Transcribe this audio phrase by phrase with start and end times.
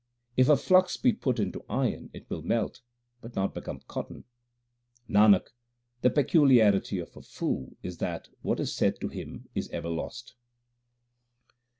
[0.35, 2.81] If a flux be put into iron it will melt,
[3.21, 4.23] but not become cotton.
[5.05, 5.49] 1 Nanak,
[6.01, 10.33] the peculiarity of a fool is that what is said to him is ever lost.